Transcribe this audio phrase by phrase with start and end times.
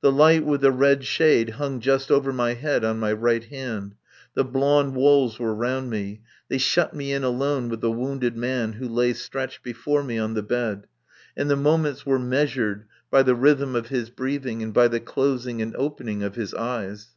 [0.00, 3.96] The light with the red shade hung just over my head on my right hand;
[4.32, 8.72] the blond walls were round me; they shut me in alone with the wounded man
[8.72, 10.86] who lay stretched before me on the bed.
[11.36, 15.60] And the moments were measured by the rhythm of his breathing, and by the closing
[15.60, 17.08] and opening of his eyes.